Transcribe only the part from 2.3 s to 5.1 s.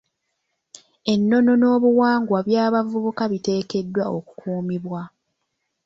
by'abavubuka biteekeddwa okukumibwa.